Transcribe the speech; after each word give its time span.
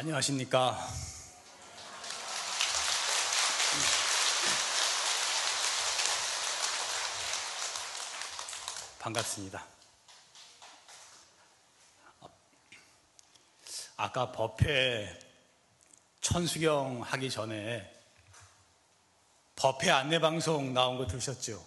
안녕하십니까. 0.00 0.78
반갑습니다. 8.98 9.62
아까 13.98 14.32
법회 14.32 15.18
천수경 16.22 17.02
하기 17.02 17.28
전에 17.28 17.92
법회 19.56 19.90
안내방송 19.90 20.72
나온 20.72 20.96
거 20.96 21.06
들으셨죠? 21.06 21.62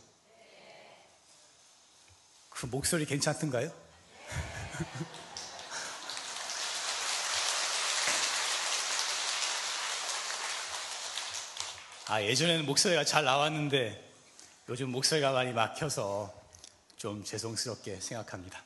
그 2.50 2.65
목소리 2.65 3.06
괜찮던가요? 3.06 3.71
아, 12.14 12.22
예전에는 12.22 12.68
목소리가 12.68 13.04
잘 13.04 13.24
나왔는데 13.24 14.14
요즘 14.70 14.92
목소리가 14.92 15.32
많이 15.32 15.52
막혀서 15.52 16.32
좀 16.96 17.24
죄송스럽게 17.24 18.00
생각합니다. 18.02 18.64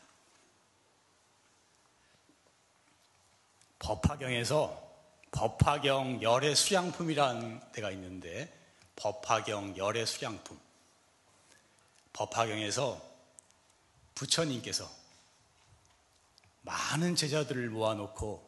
법화경에서 3.79 4.85
법화경 5.31 6.21
열애 6.21 6.53
수량품이라는 6.55 7.71
데가 7.71 7.89
있는데 7.91 8.53
법화경 8.97 9.77
열애 9.77 10.05
수량품 10.05 10.59
법화경에서 12.11 13.01
부처님께서 14.13 14.91
많은 16.63 17.15
제자들을 17.15 17.69
모아놓고 17.69 18.45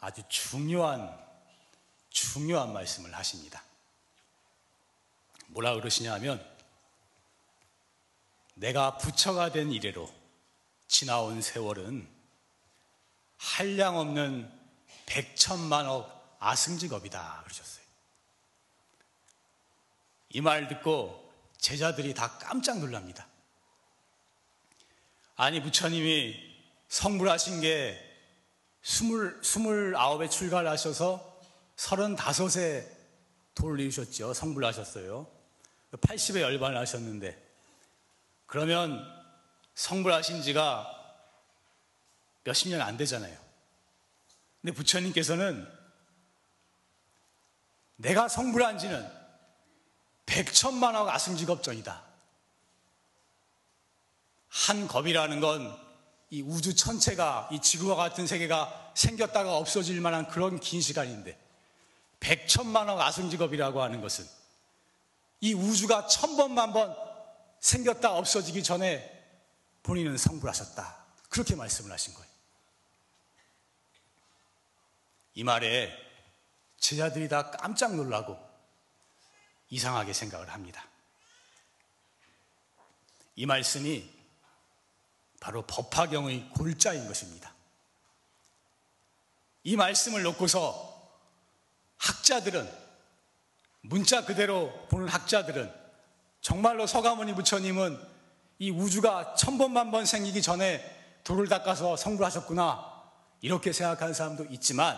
아주 0.00 0.22
중요한 0.30 1.14
중요한 2.08 2.72
말씀을 2.72 3.14
하십니다. 3.14 3.62
뭐라 5.52 5.74
그러시냐 5.74 6.12
하면 6.14 6.44
내가 8.54 8.96
부처가 8.98 9.52
된 9.52 9.70
이래로 9.70 10.12
지나온 10.88 11.40
세월은 11.40 12.08
한량 13.38 13.98
없는 13.98 14.50
백천만억 15.06 16.36
아승직업이다 16.38 17.42
그러셨어요. 17.44 17.82
이 20.30 20.40
말 20.40 20.68
듣고 20.68 21.30
제자들이 21.58 22.14
다 22.14 22.38
깜짝 22.38 22.78
놀랍니다. 22.78 23.26
아니 25.36 25.60
부처님이 25.62 26.34
성불하신 26.88 27.60
게 27.60 27.98
스물 28.82 29.40
스물아홉에 29.44 30.28
출가를 30.28 30.68
하셔서 30.70 31.40
서른다섯에 31.76 32.86
돌리셨죠. 33.54 34.34
성불하셨어요. 34.34 35.41
80에 35.98 36.40
열반을 36.40 36.76
하셨는데 36.78 37.40
그러면 38.46 39.04
성불하신 39.74 40.42
지가 40.42 40.88
몇십 42.44 42.68
년 42.70 42.80
안 42.82 42.96
되잖아요. 42.96 43.38
근데 44.60 44.74
부처님께서는 44.74 45.66
내가 47.96 48.28
성불한 48.28 48.78
지는 48.78 49.08
백천만억 50.26 51.08
아승직업 51.08 51.62
전이다. 51.62 52.02
한 54.48 54.86
겁이라는 54.88 55.40
건 55.40 55.82
이 56.32 56.40
우주 56.40 56.74
천체가 56.74 57.50
이 57.52 57.60
지구와 57.60 57.94
같은 57.94 58.26
세계가 58.26 58.92
생겼다가 58.94 59.54
없어질 59.54 60.00
만한 60.00 60.26
그런 60.28 60.58
긴 60.60 60.80
시간인데 60.80 61.38
백천만억 62.20 62.98
아승직업이라고 62.98 63.82
하는 63.82 64.00
것은 64.00 64.26
이 65.42 65.54
우주가 65.54 66.06
천번만 66.06 66.72
번 66.72 66.96
생겼다 67.58 68.12
없어지기 68.12 68.62
전에 68.62 69.10
본인은 69.82 70.16
성불하셨다. 70.16 71.04
그렇게 71.28 71.56
말씀을 71.56 71.90
하신 71.90 72.14
거예요. 72.14 72.30
이 75.34 75.42
말에 75.42 75.92
제자들이 76.78 77.28
다 77.28 77.50
깜짝 77.50 77.96
놀라고 77.96 78.38
이상하게 79.68 80.12
생각을 80.12 80.50
합니다. 80.50 80.86
이 83.34 83.44
말씀이 83.44 84.08
바로 85.40 85.66
법화경의 85.66 86.50
골자인 86.50 87.08
것입니다. 87.08 87.52
이 89.64 89.74
말씀을 89.74 90.22
놓고서 90.22 91.18
학자들은 91.98 92.81
문자 93.82 94.24
그대로 94.24 94.72
보는 94.88 95.08
학자들은 95.08 95.72
정말로 96.40 96.86
서가모니 96.86 97.34
부처님은 97.34 97.98
이 98.58 98.70
우주가 98.70 99.34
천번만 99.34 99.90
번 99.90 100.06
생기기 100.06 100.40
전에 100.40 101.20
돌을 101.24 101.48
닦아서 101.48 101.96
성불하셨구나 101.96 102.92
이렇게 103.40 103.72
생각하는 103.72 104.14
사람도 104.14 104.46
있지만 104.50 104.96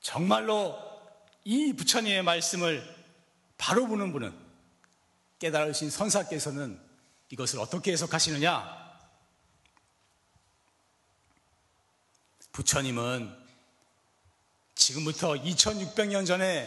정말로 0.00 0.76
이 1.44 1.72
부처님의 1.72 2.22
말씀을 2.22 2.96
바로 3.58 3.86
보는 3.86 4.12
분은 4.12 4.36
깨달으신 5.38 5.90
선사께서는 5.90 6.80
이것을 7.30 7.60
어떻게 7.60 7.92
해석하시느냐? 7.92 8.86
부처님은 12.52 13.45
지금부터 14.86 15.32
2600년 15.32 16.24
전에 16.24 16.64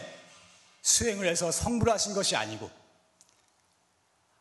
수행을 0.82 1.26
해서 1.26 1.50
성불하신 1.50 2.12
것이 2.12 2.36
아니고 2.36 2.70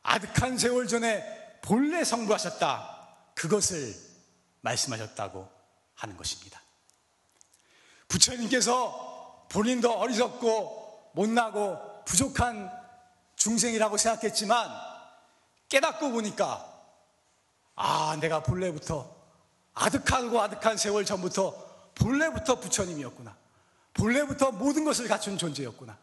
아득한 0.04 0.58
세월 0.58 0.86
전에 0.86 1.60
본래 1.62 2.04
성불하셨다. 2.04 3.08
그것을 3.36 3.96
말씀하셨다고 4.62 5.50
하는 5.96 6.18
것입니다. 6.18 6.62
부처님께서 8.10 9.48
본인도 9.50 9.98
어리석고 9.98 11.12
못나고 11.14 12.04
부족한 12.04 12.70
중생이라고 13.38 13.96
생각했지만 13.96 14.70
깨닫고 15.70 16.12
보니까 16.12 16.66
아, 17.76 18.18
내가 18.20 18.44
본래부터 18.44 19.16
아득하고 19.74 20.42
아득한 20.42 20.76
세월 20.76 21.06
전부터 21.06 21.92
본래부터 21.96 22.60
부처님이었구나. 22.60 23.39
본래부터 24.00 24.54
모든 24.54 24.86
것을 24.86 25.10
갖춘 25.10 25.38
존재였구나. 25.38 25.98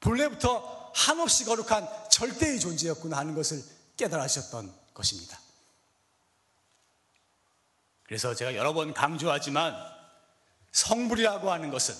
본래부터 0.00 0.90
한없이 0.92 1.44
거룩한 1.44 1.88
절대의 2.10 2.58
존재였구나 2.58 3.16
하는 3.16 3.34
것을 3.34 3.62
깨달으셨던 3.96 4.74
것입니다. 4.92 5.38
그래서 8.02 8.34
제가 8.34 8.56
여러 8.56 8.72
번 8.72 8.92
강조하지만 8.92 9.76
성불이라고 10.72 11.52
하는 11.52 11.70
것은 11.70 11.94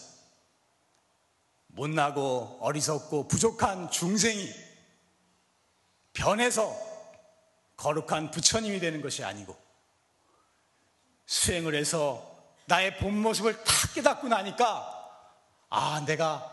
못나고 1.69 2.59
어리석고 2.60 3.28
부족한 3.28 3.93
중생이 3.93 4.53
변해서 6.12 6.77
거룩한 7.77 8.33
부처님이 8.33 8.81
되는 8.81 9.00
것이 9.00 9.22
아니고 9.22 9.56
수행을 11.27 11.77
해서 11.77 12.28
나의 12.66 12.99
본 12.99 13.16
모습을 13.22 13.62
다 13.62 13.72
깨닫고 13.94 14.28
나니까 14.28 15.02
아, 15.75 16.05
내가 16.05 16.47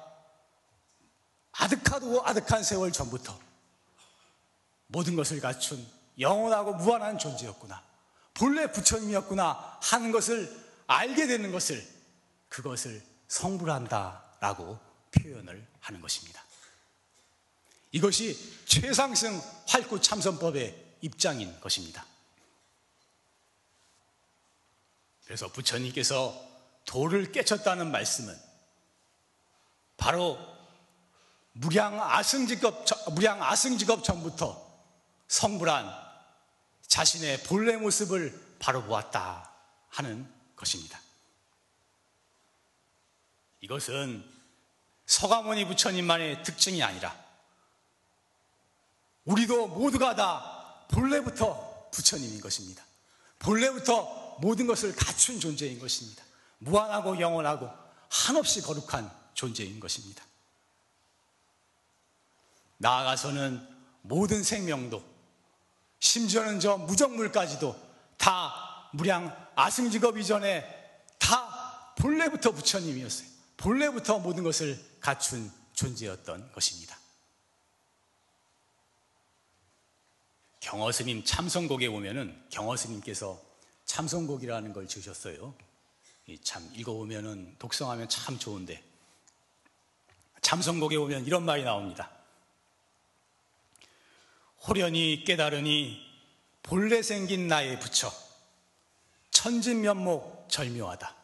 아득하고 1.52 2.26
아득한 2.26 2.64
세월 2.64 2.90
전부터 2.94 3.38
모든 4.88 5.18
것을 5.18 5.42
갖춘 5.42 5.86
영원하고 6.18 6.76
무한한 6.76 7.18
존재였구나. 7.18 7.84
본래 8.34 8.72
부처님이었구나 8.72 9.80
하는 9.82 10.14
것을 10.14 10.50
알게 10.88 11.28
되는 11.28 11.52
것을 11.52 11.86
그것을 12.48 13.04
성불한다라고 13.28 14.80
표현을 15.12 15.68
하는 15.82 16.00
것입니다. 16.00 16.42
이것이 17.92 18.38
최상승 18.64 19.42
활구 19.68 20.00
참선법의 20.00 20.96
입장인 21.02 21.60
것입니다. 21.60 22.06
그래서 25.26 25.52
부처님께서 25.52 26.42
돌을 26.86 27.34
깨쳤다는 27.34 27.92
말씀은 27.92 28.49
바로 30.00 30.40
무량 31.52 32.02
아승직업, 32.02 32.86
무량 33.14 33.44
아승직업 33.44 34.04
전부터 34.04 34.68
성불한 35.28 35.94
자신의 36.88 37.44
본래 37.44 37.76
모습을 37.78 38.58
바로 38.60 38.84
보았다 38.84 39.52
하는 39.90 40.28
것입니다. 40.56 41.00
이것은 43.62 44.26
서가모니 45.06 45.66
부처님만의 45.66 46.44
특징이 46.44 46.82
아니라 46.82 47.16
우리도 49.26 49.68
모두가 49.68 50.16
다 50.16 50.86
본래부터 50.90 51.90
부처님인 51.92 52.40
것입니다. 52.42 52.84
본래부터 53.40 54.38
모든 54.40 54.66
것을 54.66 54.96
갖춘 54.96 55.40
존재인 55.40 55.80
것입니다. 55.80 56.24
무한하고 56.60 57.20
영원하고 57.20 57.70
한없이 58.10 58.62
거룩한 58.62 59.19
존재인 59.34 59.80
것입니다. 59.80 60.24
나아가서는 62.78 63.68
모든 64.02 64.44
생명도 64.44 65.04
심지어는 66.00 66.60
저 66.60 66.78
무정물까지도 66.78 67.76
다 68.18 68.90
무량 68.94 69.36
아승직업 69.56 70.18
이전에 70.18 70.64
다 71.18 71.94
본래부터 71.98 72.52
부처님이었어요. 72.52 73.28
본래부터 73.58 74.20
모든 74.20 74.44
것을 74.44 74.84
갖춘 75.02 75.52
존재였던 75.74 76.54
것입니다. 76.54 76.98
경어스님 80.62 81.24
참선곡에 81.24 81.90
보면은 81.90 82.42
경어스님께서 82.50 83.42
참선곡이라는 83.86 84.72
걸 84.74 84.88
지으셨어요. 84.88 85.54
참 86.44 86.70
읽어보면은 86.76 87.56
독성하면 87.58 88.08
참 88.08 88.38
좋은데 88.38 88.84
참선곡에 90.50 90.98
보면 90.98 91.28
이런 91.28 91.46
말이 91.46 91.64
나옵니다. 91.64 92.10
호련히 94.68 95.24
깨달으니 95.24 96.04
본래 96.64 97.04
생긴 97.04 97.48
나의 97.48 97.80
부처 97.80 98.12
천진면목 99.30 100.48
절묘하다. 100.50 101.16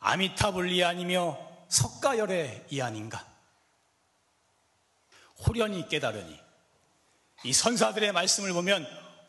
아미타불리 0.00 0.82
아니며 0.82 1.38
석가열의 1.68 2.66
이 2.70 2.80
아닌가. 2.80 3.24
호련히 5.46 5.88
깨달으니 5.88 6.40
이 7.44 7.52
선사들의 7.52 8.10
말씀을 8.10 8.52
보면 8.52 8.84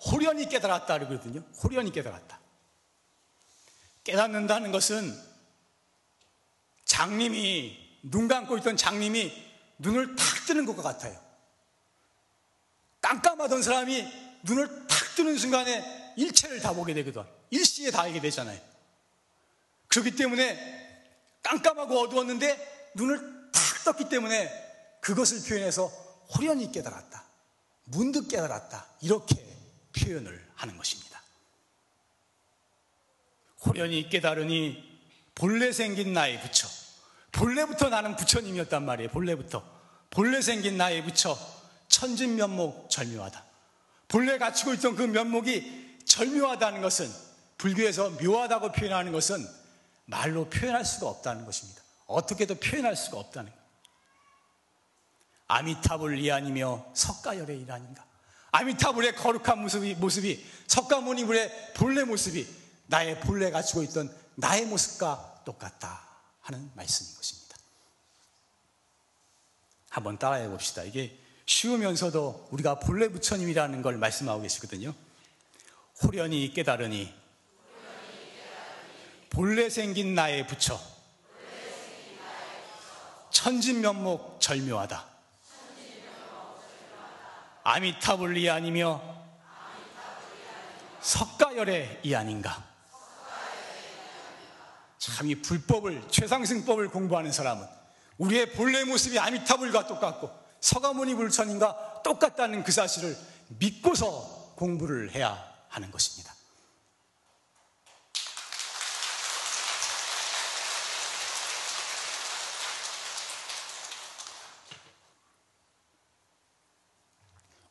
호련히 0.08 0.50
깨달았다 0.50 0.98
그러거든요. 0.98 1.42
호련히 1.64 1.92
깨달았다. 1.92 2.40
깨닫는다는 4.04 4.72
것은 4.72 5.16
장님이 6.86 7.91
눈 8.02 8.28
감고 8.28 8.58
있던 8.60 8.78
장님이 8.78 9.32
눈을 9.80 10.16
탁 10.16 10.46
뜨는 10.48 10.66
것과 10.66 10.82
같아요. 10.82 11.20
깜깜하던 13.02 13.62
사람이 13.62 14.06
눈을 14.44 14.88
탁 14.88 15.16
뜨는 15.16 15.38
순간에 15.38 16.14
일체를 16.18 16.60
다 16.60 16.74
보게 16.74 16.94
되거든. 16.94 17.24
일시에 17.50 17.92
다 17.92 18.02
알게 18.02 18.22
되잖아요. 18.22 18.60
그렇기 19.88 20.16
때문에 20.16 20.82
깜깜하고 21.44 22.00
어두웠는데 22.00 22.92
눈을 22.96 23.52
탁 23.52 23.84
떴기 23.86 24.10
때문에 24.10 25.00
그것을 25.02 25.48
표현해서 25.48 25.88
호련히 26.36 26.72
깨달았다. 26.72 27.24
문득 27.86 28.28
깨달았다. 28.28 28.86
이렇게 29.02 29.36
표현을 29.98 30.50
하는 30.56 30.78
것입니다. 30.78 31.22
호련히 33.66 34.10
깨달으니 34.10 34.92
본래 35.36 35.72
생긴 35.72 36.14
나의 36.14 36.42
부처. 36.42 36.68
본래부터 37.32 37.90
나는 37.90 38.16
부처님이었단 38.16 38.86
말이에요. 38.86 39.10
본래부터. 39.10 39.64
본래 40.10 40.42
생긴 40.42 40.78
나의 40.78 41.04
부처. 41.04 41.38
천진 41.88 42.36
면목 42.36 42.90
절묘하다. 42.90 43.44
본래 44.08 44.38
갖추고 44.38 44.74
있던 44.74 44.96
그 44.96 45.04
면목이 45.04 46.00
절묘하다는 46.06 46.82
것은 46.82 47.12
불교에서 47.58 48.10
묘하다고 48.12 48.72
표현하는 48.72 49.12
것은 49.12 49.46
말로 50.06 50.50
표현할 50.50 50.84
수가 50.84 51.08
없다는 51.08 51.46
것입니다. 51.46 51.82
어떻게도 52.08 52.56
표현할 52.56 52.96
수가 52.96 53.18
없다는 53.18 53.52
것. 53.52 53.58
아미타불 55.48 56.18
이아니며 56.20 56.86
석가열의 56.94 57.62
일 57.62 57.72
아닌가. 57.72 58.06
아미타불의 58.52 59.16
거룩한 59.16 59.60
모습이, 59.60 59.96
모습이 59.96 60.46
석가모니불의 60.68 61.74
본래 61.76 62.04
모습이 62.04 62.48
나의 62.88 63.20
본래 63.22 63.52
갖추고 63.52 63.84
있던 63.84 64.14
나의 64.36 64.66
모습과 64.66 65.42
똑같다 65.46 66.11
하는 66.52 66.70
말씀인 66.76 67.16
것입니다. 67.16 67.56
한번 69.90 70.18
따라해 70.18 70.48
봅시다. 70.50 70.84
이게 70.84 71.18
쉬우면서도 71.46 72.50
우리가 72.52 72.80
본래 72.80 73.08
부처님이라는 73.08 73.82
걸 73.82 73.98
말씀하고 73.98 74.42
계시거든요. 74.42 74.94
호련히 76.04 76.54
깨달으니 76.54 77.14
본래 79.30 79.70
생긴 79.70 80.14
나의 80.14 80.46
부처 80.48 80.80
천진면목 83.30 84.42
절묘하다. 84.42 85.10
아미타불리 87.64 88.50
아니며 88.50 89.02
석가열의 91.02 92.02
이 92.04 92.14
아닌가. 92.14 92.71
참 95.02 95.28
이 95.28 95.34
불법을 95.42 96.04
최상승법을 96.12 96.90
공부하는 96.90 97.32
사람은 97.32 97.68
우리의 98.20 98.54
본래 98.54 98.84
모습이 98.84 99.18
아미타불과 99.18 99.88
똑같고 99.88 100.30
서가모니 100.60 101.16
불천인가 101.16 102.04
똑같다는 102.04 102.64
그 102.64 102.72
사실을 102.72 103.18
믿고서 103.48 104.54
공부를 104.56 105.12
해야 105.16 105.44
하는 105.70 105.90
것입니다. 105.90 106.36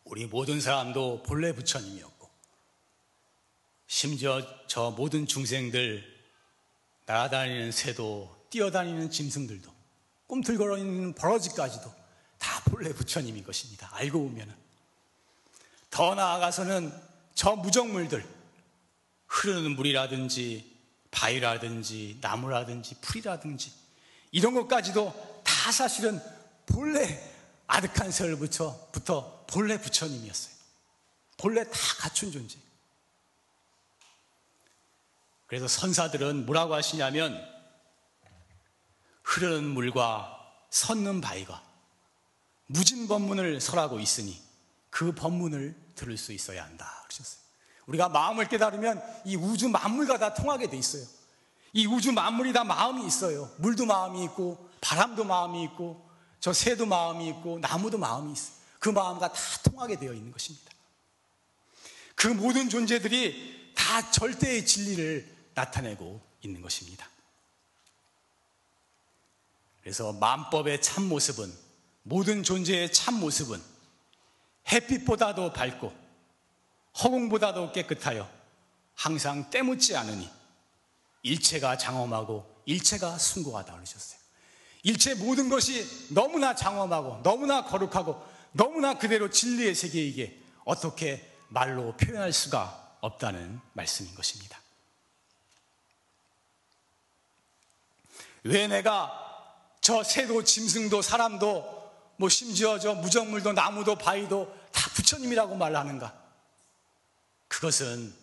우리 0.02 0.26
모든 0.26 0.60
사람도 0.60 1.22
본래 1.22 1.52
부처님이었고, 1.54 2.28
심지어 3.86 4.42
저 4.66 4.90
모든 4.90 5.28
중생들, 5.28 6.19
날아다니는 7.10 7.72
새도, 7.72 8.46
뛰어다니는 8.50 9.10
짐승들도, 9.10 9.68
꿈틀거려 10.28 10.78
있는 10.78 11.12
버러지까지도 11.12 11.92
다 12.38 12.62
본래 12.66 12.92
부처님인 12.92 13.42
것입니다. 13.42 13.90
알고 13.92 14.28
보면은. 14.28 14.54
더 15.90 16.14
나아가서는 16.14 16.92
저 17.34 17.56
무정물들, 17.56 18.24
흐르는 19.26 19.74
물이라든지, 19.74 20.78
바위라든지, 21.10 22.18
나무라든지, 22.20 22.94
풀이라든지, 23.00 23.72
이런 24.30 24.54
것까지도 24.54 25.42
다 25.44 25.72
사실은 25.72 26.20
본래 26.66 27.20
아득한 27.66 28.12
세월부터 28.12 29.46
본래 29.48 29.80
부처님이었어요. 29.80 30.54
본래 31.36 31.64
다 31.64 31.78
갖춘 31.98 32.30
존재. 32.30 32.56
그래서 35.50 35.66
선사들은 35.66 36.47
뭐라고 36.47 36.75
하시냐면 36.75 37.37
흐르는 39.25 39.64
물과 39.64 40.38
섰는 40.71 41.21
바위가 41.21 41.61
무진 42.66 43.09
법문을 43.09 43.61
설하고 43.61 43.99
있으니 43.99 44.40
그 44.90 45.11
법문을 45.11 45.75
들을 45.97 46.16
수 46.16 46.33
있어야 46.33 46.64
한다. 46.64 47.02
그러셨어요. 47.02 47.42
우리가 47.87 48.09
마음을 48.11 48.47
깨달으면 48.47 49.02
이 49.25 49.35
우주 49.35 49.69
만물과 49.69 50.19
다 50.19 50.35
통하게 50.35 50.71
돼 50.71 50.76
있어요. 50.76 51.04
이 51.73 51.85
우주 51.85 52.12
만물이 52.12 52.52
다 52.52 52.62
마음이 52.62 53.04
있어요. 53.04 53.50
물도 53.59 53.87
마음이 53.87 54.23
있고, 54.26 54.71
바람도 54.80 55.25
마음이 55.25 55.64
있고, 55.64 56.09
저 56.38 56.52
새도 56.52 56.87
마음이 56.87 57.28
있고, 57.28 57.59
나무도 57.59 57.99
마음이 57.99 58.33
있어요. 58.33 58.54
그 58.78 58.88
마음과 58.88 59.33
다 59.33 59.40
통하게 59.64 59.97
되어 59.97 60.12
있는 60.12 60.30
것입니다. 60.30 60.71
그 62.14 62.28
모든 62.28 62.69
존재들이 62.69 63.73
다 63.75 64.11
절대의 64.12 64.64
진리를 64.64 65.39
나타내고 65.54 66.21
있는 66.42 66.62
것입니다. 66.62 67.09
그래서 69.80 70.12
만법의 70.12 70.83
참 70.83 71.09
모습은 71.09 71.52
모든 72.02 72.42
존재의 72.42 72.92
참 72.92 73.14
모습은 73.21 73.61
햇빛보다도 74.71 75.52
밝고 75.52 75.92
허공보다도 77.02 77.73
깨끗하여 77.73 78.30
항상 78.95 79.49
때묻지 79.50 79.97
않으니 79.97 80.30
일체가 81.23 81.78
장엄하고 81.78 82.62
일체가 82.66 83.19
숭고하다 83.19 83.75
그러셨어요. 83.75 84.21
일체 84.83 85.14
모든 85.14 85.49
것이 85.49 86.09
너무나 86.12 86.54
장엄하고 86.54 87.23
너무나 87.23 87.64
거룩하고 87.64 88.23
너무나 88.52 88.99
그대로 88.99 89.30
진리의 89.30 89.75
세계이기에 89.75 90.38
어떻게 90.64 91.37
말로 91.49 91.97
표현할 91.97 92.33
수가 92.33 92.97
없다는 93.00 93.61
말씀인 93.73 94.14
것입니다. 94.14 94.60
왜 98.44 98.66
내가 98.66 99.16
저 99.80 100.02
새도 100.02 100.44
짐승도 100.44 101.02
사람도 101.02 101.80
뭐 102.16 102.28
심지어 102.28 102.78
저 102.78 102.94
무정물도 102.94 103.52
나무도 103.52 103.97
바위도 103.97 104.54
다 104.73 104.90
부처님이라고 104.90 105.56
말하는가? 105.56 106.14
그것은 107.49 108.14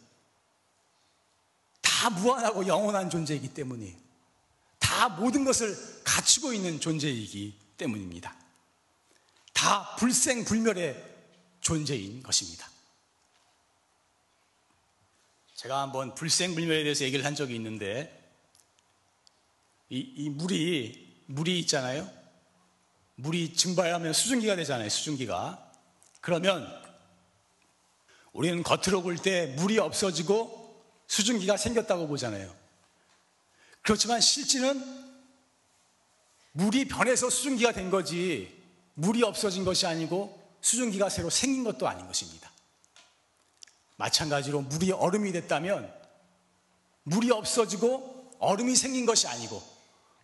다 1.81 2.09
무한하고 2.12 2.67
영원한 2.67 3.09
존재이기 3.09 3.53
때문이에요. 3.53 3.97
다 4.79 5.09
모든 5.09 5.43
것을 5.43 5.75
갖추고 6.03 6.53
있는 6.53 6.79
존재이기 6.79 7.57
때문입니다. 7.77 8.36
다 9.53 9.95
불생불멸의 9.95 11.03
존재인 11.59 12.21
것입니다. 12.21 12.69
제가 15.55 15.81
한번 15.81 16.13
불생불멸에 16.13 16.83
대해서 16.83 17.03
얘기를 17.03 17.25
한 17.25 17.33
적이 17.33 17.55
있는데 17.55 18.16
이, 19.89 20.00
이 20.15 20.29
물이 20.29 21.25
물이 21.27 21.60
있잖아요. 21.60 22.10
물이 23.15 23.53
증발하면 23.53 24.13
수증기가 24.13 24.56
되잖아요. 24.56 24.89
수증기가. 24.89 25.72
그러면 26.22 26.67
우리는 28.34 28.62
겉으로 28.63 29.01
볼 29.01 29.17
때 29.17 29.48
물이 29.58 29.79
없어지고 29.79 30.86
수증기가 31.08 31.58
생겼다고 31.58 32.08
보잖아요. 32.08 32.53
그렇지만 33.82 34.22
실제는 34.22 34.84
물이 36.51 36.88
변해서 36.88 37.29
수증기가 37.29 37.72
된 37.72 37.89
거지 37.89 38.56
물이 38.96 39.24
없어진 39.24 39.63
것이 39.63 39.86
아니고 39.86 40.38
수증기가 40.62 41.10
새로 41.10 41.29
생긴 41.29 41.63
것도 41.63 41.88
아닌 41.88 42.06
것입니다. 42.08 42.51
마찬가지로 43.96 44.62
물이 44.62 44.91
얼음이 44.91 45.32
됐다면 45.32 45.94
물이 47.03 47.32
없어지고 47.32 48.36
얼음이 48.39 48.75
생긴 48.75 49.06
것이 49.06 49.27
아니고 49.27 49.76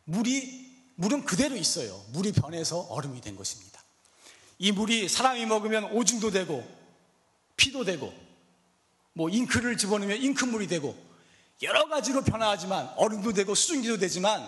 물이 0.05 0.63
물은 0.95 1.25
그대로 1.25 1.55
있어요. 1.55 2.03
물이 2.09 2.33
변해서 2.33 2.81
얼음이 2.81 3.21
된 3.21 3.35
것입니다. 3.35 3.81
이 4.59 4.71
물이 4.71 5.09
사람이 5.09 5.45
먹으면 5.45 5.85
오줌도 5.91 6.31
되고 6.31 6.63
피도 7.57 7.83
되고 7.83 8.13
뭐 9.13 9.29
잉크를 9.29 9.77
집어넣으면 9.77 10.21
잉크물이 10.21 10.67
되고 10.67 10.95
여러 11.61 11.87
가지로 11.87 12.23
변화하지만 12.23 12.87
얼음도 12.97 13.33
되고 13.33 13.55
수증기도 13.55 13.97
되지만 13.97 14.47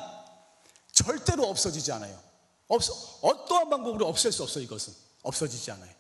절대로 0.91 1.47
없어지지 1.49 1.91
않아요. 1.93 2.19
없어, 2.67 2.93
어떠한 3.21 3.69
방법으로 3.69 4.07
없앨 4.07 4.31
수 4.31 4.43
없어 4.43 4.59
이것은. 4.59 4.93
없어지지 5.23 5.71
않아요. 5.71 5.91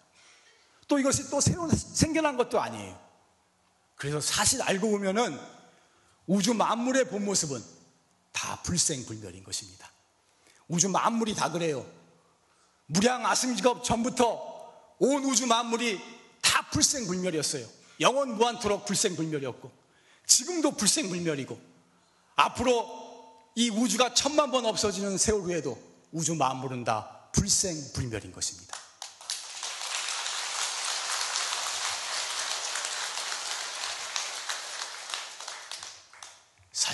또 0.87 0.99
이것이 0.99 1.29
또 1.29 1.41
새로 1.41 1.69
생겨난 1.69 2.37
것도 2.37 2.59
아니에요. 2.59 2.99
그래서 3.95 4.19
사실 4.21 4.61
알고 4.61 4.89
보면은 4.89 5.39
우주 6.27 6.53
만물의 6.53 7.09
본 7.09 7.25
모습은 7.25 7.63
다 8.35 8.61
불생불멸인 8.63 9.45
것입니다. 9.45 9.89
우주 10.67 10.89
만물이 10.89 11.35
다 11.35 11.49
그래요. 11.49 11.89
무량 12.85 13.25
아승직업 13.25 13.85
전부터 13.85 14.95
온 14.99 15.23
우주 15.23 15.47
만물이 15.47 15.99
다 16.41 16.69
불생불멸이었어요. 16.69 17.65
영원 18.01 18.35
무한토록 18.35 18.85
불생불멸이었고 18.85 19.71
지금도 20.27 20.71
불생불멸이고 20.71 21.57
앞으로 22.35 23.05
이 23.55 23.69
우주가 23.69 24.13
천만 24.13 24.51
번 24.51 24.65
없어지는 24.65 25.17
세월 25.17 25.43
후에도 25.43 25.81
우주 26.11 26.35
만물은 26.35 26.83
다 26.83 27.29
불생불멸인 27.31 28.33
것입니다. 28.33 28.75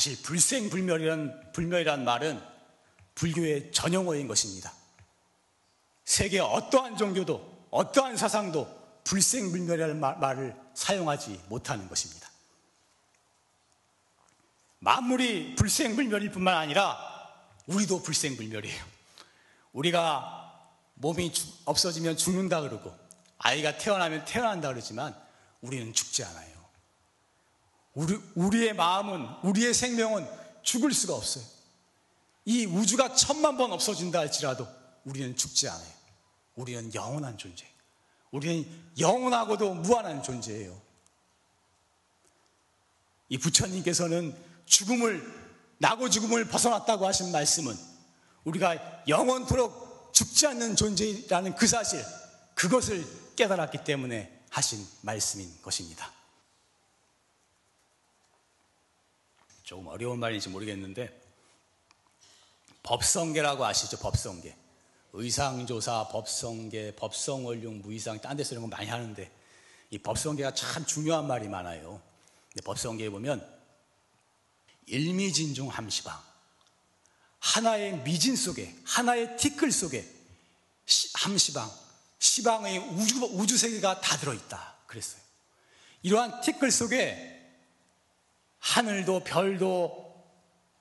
사실 0.01 0.19
불생불멸이란 0.23 1.51
불멸이란 1.51 2.03
말은 2.03 2.41
불교의 3.13 3.71
전용어인 3.71 4.27
것입니다. 4.27 4.73
세계 6.05 6.39
어떠한 6.39 6.97
종교도 6.97 7.67
어떠한 7.69 8.17
사상도 8.17 8.67
불생불멸이라는 9.03 9.99
말을 9.99 10.55
사용하지 10.73 11.43
못하는 11.49 11.87
것입니다. 11.87 12.27
만물이 14.79 15.53
불생불멸일 15.53 16.31
뿐만 16.31 16.57
아니라 16.57 16.97
우리도 17.67 18.01
불생불멸이에요. 18.01 18.83
우리가 19.71 20.67
몸이 20.95 21.31
없어지면 21.65 22.17
죽는다 22.17 22.61
그러고 22.61 22.91
아이가 23.37 23.77
태어나면 23.77 24.25
태어난다 24.25 24.69
그러지만 24.69 25.15
우리는 25.61 25.93
죽지 25.93 26.23
않아요. 26.23 26.60
우리, 27.93 28.19
우리의 28.35 28.73
마음은, 28.73 29.27
우리의 29.43 29.73
생명은 29.73 30.27
죽을 30.63 30.93
수가 30.93 31.15
없어요. 31.15 31.43
이 32.45 32.65
우주가 32.65 33.13
천만 33.13 33.57
번 33.57 33.71
없어진다 33.71 34.19
할지라도 34.19 34.67
우리는 35.05 35.35
죽지 35.35 35.67
않아요. 35.69 35.91
우리는 36.55 36.93
영원한 36.93 37.37
존재. 37.37 37.65
우리는 38.31 38.65
영원하고도 38.97 39.73
무한한 39.75 40.23
존재예요. 40.23 40.79
이 43.29 43.37
부처님께서는 43.37 44.35
죽음을 44.65 45.41
나고 45.77 46.09
죽음을 46.09 46.45
벗어났다고 46.47 47.05
하신 47.07 47.31
말씀은 47.31 47.75
우리가 48.43 49.03
영원토록 49.07 50.13
죽지 50.13 50.47
않는 50.47 50.75
존재라는 50.75 51.55
그 51.55 51.67
사실 51.67 52.03
그것을 52.55 53.05
깨달았기 53.35 53.83
때문에 53.83 54.43
하신 54.49 54.85
말씀인 55.01 55.61
것입니다. 55.61 56.11
조금 59.71 59.87
어려운 59.87 60.19
말인지 60.19 60.49
모르겠는데 60.49 61.17
법성계라고 62.83 63.63
아시죠? 63.63 63.95
법성계. 63.99 64.53
의상조사, 65.13 66.09
법성계, 66.09 66.95
법성원룡, 66.97 67.81
무의상 67.81 68.19
딴 68.19 68.35
데서 68.35 68.53
이런 68.53 68.69
거 68.69 68.75
많이 68.75 68.89
하는데 68.89 69.31
이 69.91 69.97
법성계가 69.97 70.55
참 70.55 70.85
중요한 70.85 71.25
말이 71.25 71.47
많아요. 71.47 72.01
법성계에 72.65 73.11
보면 73.11 73.47
일미진중 74.87 75.69
함시방. 75.69 76.21
하나의 77.39 78.03
미진 78.03 78.35
속에, 78.35 78.75
하나의 78.83 79.37
티끌 79.37 79.71
속에 79.71 80.05
함시방, 81.13 81.71
시방의 82.19 82.77
우주, 82.77 83.23
우주 83.23 83.57
세계가 83.57 84.01
다 84.01 84.17
들어있다. 84.17 84.75
그랬어요. 84.87 85.21
이러한 86.01 86.41
티끌 86.41 86.71
속에 86.71 87.40
하늘도 88.61 89.23
별도 89.23 90.15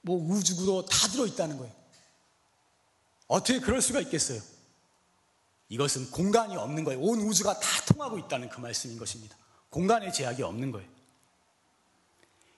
뭐 0.03 0.17
우주구도 0.17 0.87
다 0.87 1.09
들어있다는 1.09 1.59
거예요. 1.59 1.75
어떻게 3.27 3.59
그럴 3.59 3.81
수가 3.81 4.01
있겠어요? 4.01 4.41
이것은 5.69 6.11
공간이 6.11 6.57
없는 6.57 6.85
거예요. 6.85 7.01
온 7.01 7.21
우주가 7.21 7.59
다 7.59 7.85
통하고 7.87 8.19
있다는 8.19 8.49
그 8.49 8.61
말씀인 8.61 8.99
것입니다. 8.99 9.37
공간의 9.71 10.13
제약이 10.13 10.43
없는 10.43 10.73
거예요. 10.73 10.89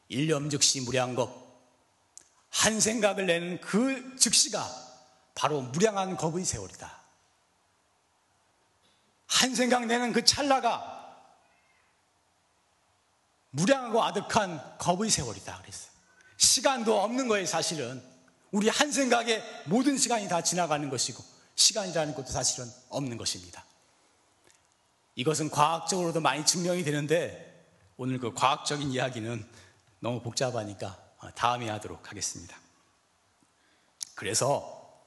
일념 0.08 0.50
즉시 0.50 0.80
무량겁, 0.80 1.30
한 2.50 2.80
생각을 2.80 3.26
내는 3.26 3.60
그 3.60 4.16
즉시가 4.16 4.66
바로 5.34 5.62
무량한 5.62 6.16
겁의 6.16 6.44
세월이다. 6.44 7.00
한 9.26 9.54
생각 9.54 9.86
내는 9.86 10.12
그 10.12 10.24
찰나가 10.24 11.01
무량하고 13.52 14.02
아득한 14.02 14.78
겁의 14.78 15.10
세월이다. 15.10 15.62
그랬어요. 15.62 15.90
시간도 16.36 17.00
없는 17.00 17.28
거예요, 17.28 17.46
사실은. 17.46 18.02
우리 18.50 18.68
한 18.68 18.92
생각에 18.92 19.42
모든 19.66 19.96
시간이 19.96 20.28
다 20.28 20.42
지나가는 20.42 20.88
것이고, 20.90 21.22
시간이라는 21.54 22.14
것도 22.14 22.26
사실은 22.26 22.68
없는 22.88 23.16
것입니다. 23.16 23.64
이것은 25.14 25.50
과학적으로도 25.50 26.20
많이 26.20 26.44
증명이 26.44 26.84
되는데, 26.84 27.52
오늘 27.96 28.18
그 28.18 28.32
과학적인 28.34 28.90
이야기는 28.90 29.46
너무 30.00 30.20
복잡하니까 30.20 30.98
어, 31.18 31.30
다음에 31.34 31.68
하도록 31.70 32.10
하겠습니다. 32.10 32.56
그래서 34.14 35.00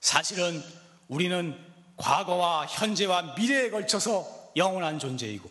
사실은 0.00 0.62
우리는 1.08 1.56
과거와 1.96 2.66
현재와 2.66 3.34
미래에 3.34 3.70
걸쳐서 3.70 4.52
영원한 4.56 4.98
존재이고 4.98 5.50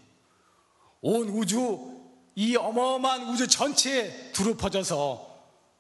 온 1.01 1.29
우주 1.29 1.96
이 2.37 2.55
어마어마한 2.55 3.29
우주 3.29 3.47
전체에 3.47 4.31
두루 4.31 4.55
퍼져서 4.57 5.27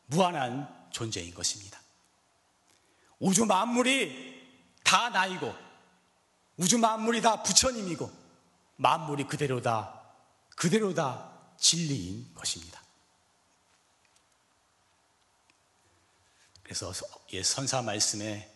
무한한 0.07 0.67
존재인 0.89 1.31
것입니다. 1.31 1.79
우주 3.19 3.45
만물이 3.45 4.35
다 4.83 5.09
나이고 5.09 5.53
우주 6.57 6.79
만물이 6.79 7.21
다 7.21 7.43
부처님이고 7.43 8.11
만물이 8.77 9.25
그대로다 9.25 10.01
그대로다 10.55 11.31
진리인 11.59 12.33
것입니다. 12.33 12.81
그래서 16.63 16.91
예, 17.33 17.43
선사 17.43 17.83
말씀에 17.83 18.51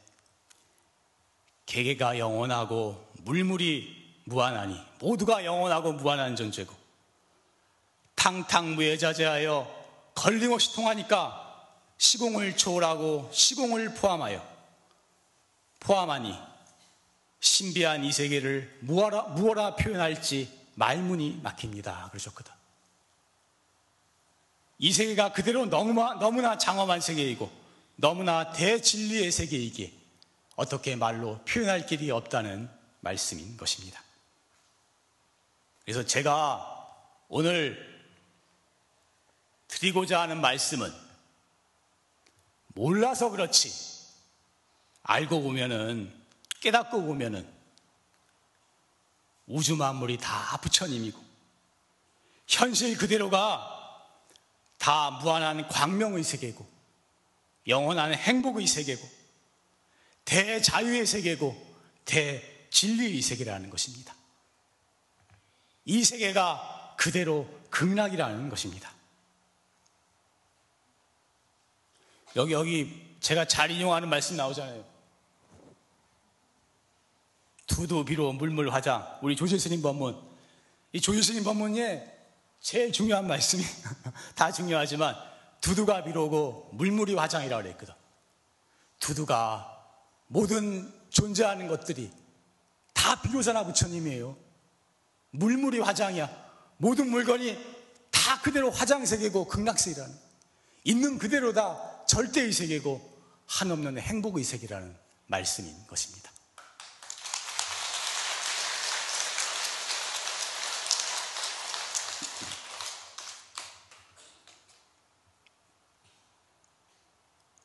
개개가 1.67 2.17
영원하고 2.17 3.13
물물이 3.19 4.23
무한하니 4.25 4.75
모두가 4.97 5.45
영원하고 5.45 5.93
무한한 5.93 6.35
존재고 6.35 6.80
탕탕무예자제하여 8.15 9.81
걸림없이 10.15 10.73
통하니까 10.73 11.67
시공을 11.97 12.57
초월하고 12.57 13.29
시공을 13.33 13.93
포함하여 13.93 14.45
포함하니 15.79 16.35
신비한 17.39 18.03
이 18.03 18.11
세계를 18.11 18.77
무엇라, 18.81 19.23
무엇라 19.23 19.75
표현할지 19.75 20.51
말문이 20.75 21.41
막힙니다. 21.43 22.09
그러셨거든. 22.09 22.51
이 24.77 24.91
세계가 24.91 25.31
그대로 25.33 25.65
너무나, 25.65 26.15
너무나 26.15 26.57
장엄한 26.57 27.01
세계이고 27.01 27.51
너무나 27.95 28.51
대진리의 28.51 29.31
세계이기에 29.31 29.91
어떻게 30.55 30.95
말로 30.95 31.39
표현할 31.45 31.85
길이 31.85 32.09
없다는 32.09 32.69
말씀인 32.99 33.57
것입니다. 33.57 34.01
그래서 35.83 36.05
제가 36.05 36.67
오늘 37.27 37.90
드리고자 39.71 40.21
하는 40.21 40.41
말씀은 40.41 40.93
몰라서 42.73 43.29
그렇지. 43.31 43.91
알고 45.03 45.41
보면은, 45.41 46.13
깨닫고 46.59 47.03
보면은, 47.03 47.49
우주 49.47 49.75
만물이 49.75 50.17
다 50.17 50.57
부처님이고, 50.61 51.19
현실 52.47 52.97
그대로가 52.97 53.77
다 54.77 55.11
무한한 55.11 55.67
광명의 55.67 56.23
세계고, 56.23 56.69
영원한 57.67 58.13
행복의 58.13 58.67
세계고, 58.67 59.09
대자유의 60.25 61.05
세계고, 61.05 61.75
대진리의 62.05 63.21
세계라는 63.21 63.69
것입니다. 63.69 64.15
이 65.85 66.03
세계가 66.03 66.95
그대로 66.97 67.49
극락이라는 67.69 68.49
것입니다. 68.49 69.00
여기, 72.35 72.53
여기 72.53 73.17
제가 73.19 73.45
잘 73.45 73.71
인용하는 73.71 74.09
말씀 74.09 74.37
나오잖아요. 74.37 74.83
두두 77.67 78.03
비로 78.05 78.33
물물 78.33 78.69
화장. 78.71 79.17
우리 79.21 79.35
조실스님 79.35 79.81
법문. 79.81 80.17
이 80.93 80.99
조실스님 80.99 81.43
법문에 81.43 82.19
제일 82.59 82.91
중요한 82.91 83.27
말씀이 83.27 83.63
다 84.35 84.51
중요하지만 84.51 85.15
두두가 85.61 86.03
비로고 86.03 86.69
물물이 86.73 87.15
화장이라고 87.15 87.63
그랬거든. 87.63 87.93
두두가 88.99 89.79
모든 90.27 90.91
존재하는 91.09 91.67
것들이 91.67 92.11
다 92.93 93.21
비로자나 93.21 93.65
부처님이에요. 93.65 94.35
물물이 95.31 95.79
화장이야. 95.79 96.29
모든 96.77 97.09
물건이 97.09 97.57
다 98.09 98.41
그대로 98.41 98.69
화장세계고 98.71 99.47
극락세계라는. 99.47 100.15
있는 100.83 101.17
그대로 101.17 101.53
다 101.53 101.90
절대의 102.11 102.51
세계고 102.51 103.09
한없는 103.47 103.97
행복의 103.97 104.43
세계라는 104.43 104.93
말씀인 105.27 105.87
것입니다. 105.87 106.29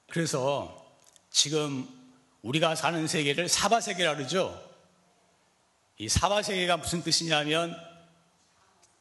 그래서 0.06 0.96
지금 1.30 1.88
우리가 2.42 2.76
사는 2.76 3.04
세계를 3.08 3.48
사바 3.48 3.80
세계라 3.80 4.14
그러죠. 4.14 4.62
이 5.98 6.08
사바 6.08 6.42
세계가 6.42 6.76
무슨 6.76 7.02
뜻이냐면 7.02 7.76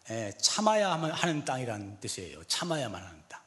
예, 0.10 0.34
참아야 0.42 0.94
하는 0.94 1.46
땅이라는 1.46 2.00
뜻이에요. 2.00 2.44
참아야만 2.46 3.00
하는 3.00 3.24
땅. 3.30 3.45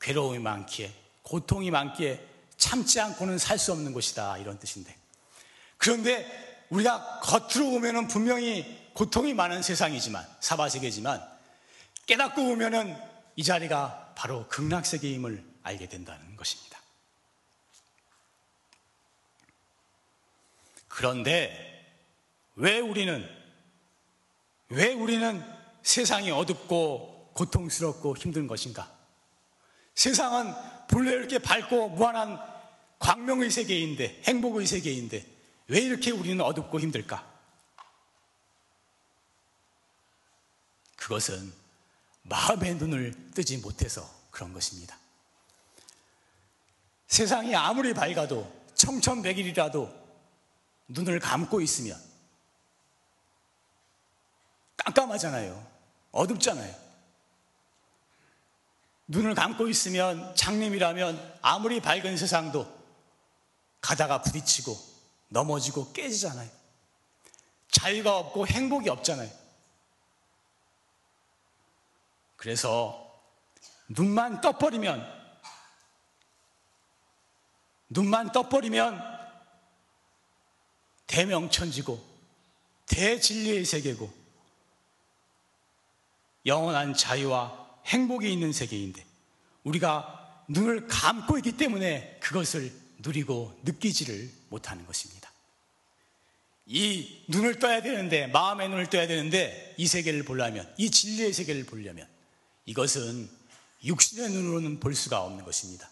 괴로움이 0.00 0.38
많기에 0.38 0.92
고통이 1.22 1.70
많기에 1.70 2.24
참지 2.56 3.00
않고는 3.00 3.38
살 3.38 3.58
수 3.58 3.72
없는 3.72 3.92
곳이다 3.92 4.38
이런 4.38 4.58
뜻인데 4.58 4.96
그런데 5.76 6.66
우리가 6.70 7.20
겉으로 7.20 7.70
보면은 7.70 8.08
분명히 8.08 8.90
고통이 8.94 9.34
많은 9.34 9.62
세상이지만 9.62 10.26
사바세계지만 10.40 11.22
깨닫고 12.06 12.42
보면은 12.42 12.96
이 13.36 13.44
자리가 13.44 14.14
바로 14.16 14.48
극락 14.48 14.84
세계임을 14.84 15.44
알게 15.62 15.88
된다는 15.88 16.36
것입니다. 16.36 16.80
그런데 20.88 21.86
왜 22.56 22.80
우리는 22.80 23.28
왜 24.70 24.92
우리는 24.92 25.44
세상이 25.82 26.30
어둡고 26.32 27.30
고통스럽고 27.34 28.16
힘든 28.16 28.48
것인가? 28.48 28.97
세상은 29.98 30.54
본래 30.86 31.10
이렇게 31.10 31.40
밝고 31.40 31.88
무한한 31.88 32.38
광명의 33.00 33.50
세계인데 33.50 34.22
행복의 34.28 34.64
세계인데 34.64 35.26
왜 35.66 35.80
이렇게 35.80 36.12
우리는 36.12 36.40
어둡고 36.40 36.78
힘들까? 36.78 37.26
그것은 40.94 41.52
마음의 42.22 42.76
눈을 42.76 43.32
뜨지 43.34 43.58
못해서 43.58 44.08
그런 44.30 44.52
것입니다. 44.52 44.96
세상이 47.08 47.56
아무리 47.56 47.92
밝아도 47.92 48.48
청천백일이라도 48.76 49.92
눈을 50.86 51.18
감고 51.18 51.60
있으면 51.60 52.00
깜깜하잖아요. 54.76 55.66
어둡잖아요. 56.12 56.87
눈을 59.08 59.34
감고 59.34 59.68
있으면 59.68 60.34
장님이라면 60.36 61.38
아무리 61.40 61.80
밝은 61.80 62.16
세상도 62.16 62.78
가다가 63.80 64.20
부딪히고 64.20 64.76
넘어지고 65.28 65.92
깨지잖아요. 65.92 66.48
자유가 67.70 68.18
없고 68.18 68.46
행복이 68.46 68.88
없잖아요. 68.88 69.30
그래서 72.36 73.20
눈만 73.88 74.42
떠버리면 74.42 75.18
눈만 77.88 78.32
떠버리면 78.32 79.18
대명천지고 81.06 81.98
대진리의 82.86 83.64
세계고 83.64 84.12
영원한 86.44 86.92
자유와 86.92 87.67
행복이 87.88 88.32
있는 88.32 88.52
세계인데 88.52 89.04
우리가 89.64 90.44
눈을 90.48 90.86
감고 90.86 91.38
있기 91.38 91.56
때문에 91.56 92.18
그것을 92.20 92.72
누리고 92.98 93.58
느끼지를 93.64 94.30
못하는 94.48 94.86
것입니다. 94.86 95.30
이 96.66 97.24
눈을 97.28 97.58
떠야 97.58 97.82
되는데 97.82 98.26
마음의 98.26 98.68
눈을 98.68 98.90
떠야 98.90 99.06
되는데 99.06 99.74
이 99.78 99.86
세계를 99.86 100.24
보려면 100.24 100.70
이 100.76 100.90
진리의 100.90 101.32
세계를 101.32 101.64
보려면 101.64 102.06
이것은 102.66 103.28
육신의 103.84 104.30
눈으로는 104.30 104.80
볼 104.80 104.94
수가 104.94 105.22
없는 105.22 105.44
것입니다. 105.44 105.88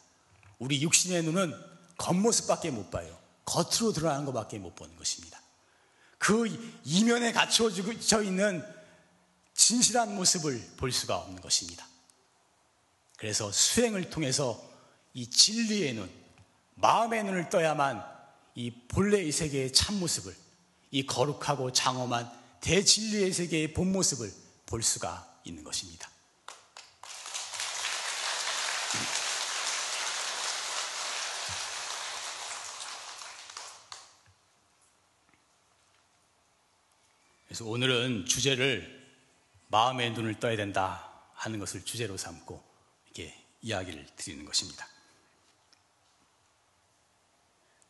우리 0.59 0.83
육신의 0.83 1.23
눈은 1.23 1.55
겉모습밖에 1.97 2.71
못 2.71 2.91
봐요. 2.91 3.17
겉으로 3.47 3.93
드러나는 3.93 4.27
것밖에 4.27 4.59
못 4.59 4.75
보는 4.75 4.97
것입니다. 4.97 5.41
그 6.19 6.47
이면에 6.85 7.33
갖춰져 7.33 8.23
있는 8.23 8.63
진실한 9.57 10.15
모습을 10.15 10.63
볼 10.77 10.93
수가 10.93 11.17
없는 11.17 11.41
것입니다. 11.41 11.87
그래서 13.17 13.51
수행을 13.51 14.11
통해서 14.11 14.63
이 15.15 15.29
진리의 15.29 15.95
눈, 15.95 16.11
마음의 16.75 17.25
눈을 17.25 17.49
떠야만 17.49 18.05
이 18.55 18.71
본래의 18.89 19.33
세계의 19.33 19.73
참모습을, 19.73 20.37
이 20.91 21.07
거룩하고 21.07 21.73
장엄한 21.73 22.31
대진리의 22.61 23.33
세계의 23.33 23.73
본 23.73 23.93
모습을 23.93 24.33
볼 24.67 24.83
수가 24.83 25.41
있는 25.45 25.65
것입니다. 25.65 26.11
그래서 37.49 37.65
오늘은 37.65 38.27
주제를 38.27 38.96
마음의 39.77 40.13
눈을 40.13 40.41
떠야 40.41 40.57
된다 40.57 41.07
하는 41.35 41.59
것을 41.59 41.85
주제로 41.85 42.17
삼고 42.17 42.65
이렇게 43.05 43.39
이야기를 43.61 44.07
드리는 44.17 44.43
것입니다. 44.47 44.89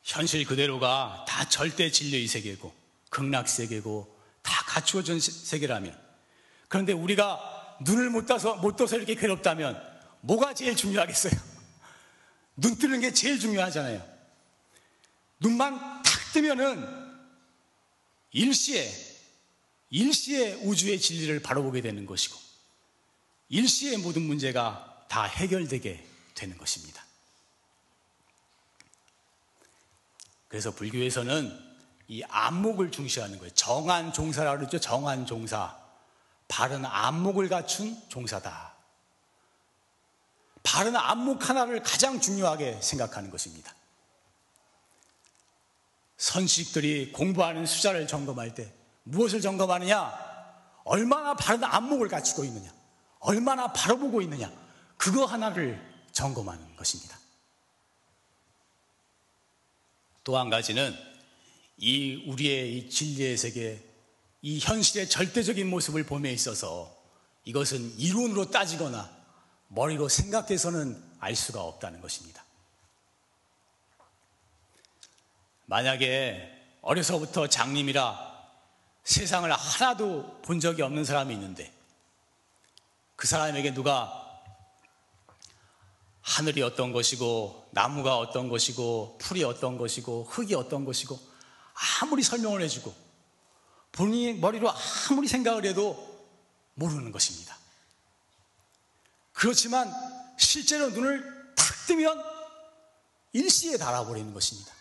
현실 0.03 0.45
그대로가 0.45 1.25
다 1.29 1.49
절대 1.49 1.89
진리의 1.93 2.27
세계고 2.27 2.75
극락 3.11 3.49
세계고 3.49 4.19
다 4.43 4.65
갖추어진 4.65 5.21
세계라면 5.21 5.97
그런데 6.67 6.93
우리가 6.93 7.79
눈을 7.83 8.11
못 8.11 8.27
떠서 8.27 8.57
못 8.57 8.75
떠서 8.75 8.97
이렇게 8.97 9.15
괴롭다면 9.15 9.81
뭐가 10.23 10.55
제일 10.55 10.75
중요하겠어요? 10.75 11.35
눈 12.57 12.77
뜨는 12.77 12.99
게 12.99 13.13
제일 13.13 13.39
중요하잖아요. 13.39 14.05
눈만 15.39 16.03
탁 16.03 16.33
뜨면은 16.33 16.85
일시에 18.33 19.16
일시에 19.97 20.53
우주의 20.57 21.01
진리를 21.01 21.41
바라보게 21.41 21.81
되는 21.81 22.05
것이고 22.05 22.37
일시에 23.49 23.97
모든 23.97 24.23
문제가 24.23 25.07
다 25.09 25.25
해결되게 25.25 26.07
되는 26.35 26.59
것입니다. 26.59 27.03
그래서 30.49 30.71
불교에서는 30.71 31.65
이 32.09 32.23
안목을 32.25 32.91
중시하는 32.91 33.39
거예요. 33.39 33.55
정한 33.55 34.13
종사라 34.13 34.59
그러죠. 34.59 34.79
정한 34.79 35.25
종사. 35.25 35.79
바른 36.47 36.85
안목을 36.85 37.49
갖춘 37.49 37.99
종사다. 38.11 38.75
바른 40.63 40.95
안목 40.95 41.49
하나를 41.49 41.83
가장 41.83 42.21
중요하게 42.21 42.83
생각하는 42.83 43.31
것입니다. 43.31 43.75
선식들이 46.19 47.13
공부하는 47.13 47.65
숫자를 47.65 48.07
점검할 48.07 48.55
때 48.55 48.76
무엇을 49.07 49.41
점검하느냐? 49.41 50.27
얼마나 50.85 51.35
바른 51.35 51.65
안목을 51.65 52.09
갖추고 52.09 52.45
있느냐? 52.45 52.73
얼마나 53.21 53.73
바라보고 53.73 54.21
있느냐? 54.23 54.51
그거 54.97 55.25
하나를 55.25 55.81
점검하는 56.13 56.77
것입니다. 56.77 57.19
또 60.25 60.37
한 60.37 60.51
가지는 60.51 60.97
이 61.77 62.25
우리의 62.27 62.77
이 62.77 62.91
진리의 62.91 63.37
세계, 63.37 63.81
이 64.43 64.59
현실의 64.59 65.09
절대적인 65.09 65.69
모습을 65.69 66.05
봄에 66.05 66.33
있어서 66.33 66.93
이것은 67.45 67.97
이론으로 67.99 68.51
따지거나 68.51 69.09
머리로 69.69 70.09
생각해서는 70.09 71.01
알 71.21 71.37
수가 71.37 71.63
없다는 71.63 72.01
것입니다. 72.01 72.45
만약에 75.67 76.53
어려서부터 76.83 77.49
장님이라 77.49 78.36
세상을 79.07 79.51
하나도 79.53 80.41
본 80.43 80.59
적이 80.59 80.83
없는 80.83 81.05
사람이 81.05 81.33
있는데 81.35 81.73
그 83.15 83.29
사람에게 83.29 83.73
누가 83.73 84.25
하늘이 86.23 86.61
어떤 86.63 86.93
것이고 86.93 87.69
나무가 87.71 88.19
어떤 88.19 88.49
것이고 88.49 89.19
풀이 89.21 89.45
어떤 89.45 89.79
것이고 89.79 90.25
흙이 90.25 90.55
어떤 90.55 90.85
것이고 90.85 91.19
아무리 92.03 92.25
설명을 92.25 92.61
해주고 92.63 92.93
본인이 93.93 94.35
머리로 94.35 94.69
아무리 95.09 95.29
생각을 95.29 95.65
해도 95.65 96.27
모르는 96.75 97.13
것입니다. 97.13 97.57
그렇지만 99.33 99.89
실제로 100.37 100.91
눈을 100.91 101.55
탁 101.55 101.87
뜨면 101.87 102.23
일시에 103.33 103.77
달아버리는 103.77 104.35
것입니다. 104.35 104.76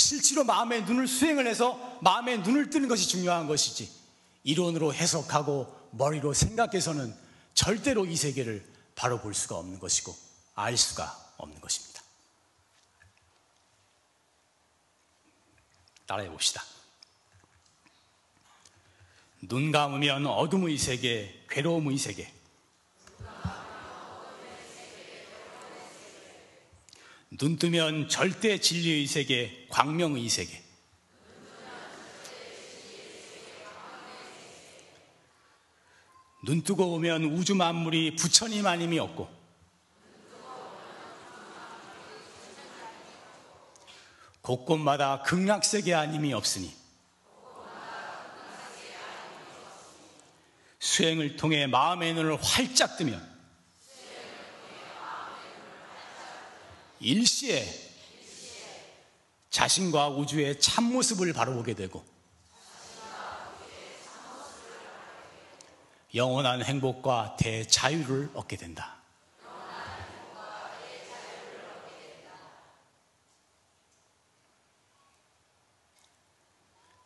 실제로 0.00 0.44
마음의 0.44 0.84
눈을 0.84 1.06
수행을 1.06 1.46
해서 1.46 1.98
마음의 2.00 2.40
눈을 2.40 2.70
뜨는 2.70 2.88
것이 2.88 3.08
중요한 3.08 3.46
것이지 3.46 3.90
이론으로 4.42 4.94
해석하고 4.94 5.90
머리로 5.92 6.32
생각해서는 6.32 7.14
절대로 7.54 8.06
이 8.06 8.16
세계를 8.16 8.66
바로 8.94 9.20
볼 9.20 9.34
수가 9.34 9.56
없는 9.56 9.78
것이고 9.78 10.16
알 10.54 10.76
수가 10.76 11.34
없는 11.36 11.60
것입니다. 11.60 12.00
따라해 16.06 16.28
봅시다. 16.28 16.64
눈 19.42 19.70
감으면 19.70 20.26
어둠의 20.26 20.76
세계, 20.76 21.44
괴로움의 21.48 21.98
세계. 21.98 22.39
눈 27.40 27.56
뜨면 27.56 28.10
절대 28.10 28.60
진리의 28.60 29.06
세계, 29.06 29.66
광명의 29.70 30.28
세계. 30.28 30.62
눈 36.44 36.62
뜨고 36.62 36.92
오면 36.92 37.24
우주 37.24 37.54
만물이 37.54 38.16
부처님 38.16 38.66
아님이 38.66 38.98
없고. 38.98 39.26
곳곳마다 44.42 45.22
극락세계 45.22 45.94
아님이 45.94 46.34
없으니. 46.34 46.76
수행을 50.78 51.36
통해 51.38 51.66
마음의 51.66 52.12
눈을 52.12 52.36
활짝 52.42 52.98
뜨면 52.98 53.39
일시에 57.00 57.90
자신과 59.50 60.10
우주의 60.10 60.60
참모습을 60.60 61.32
바라보게 61.32 61.74
되고 61.74 62.04
영원한 66.14 66.64
행복과 66.64 67.36
대자유를 67.36 68.30
얻게 68.34 68.56
된다. 68.56 68.96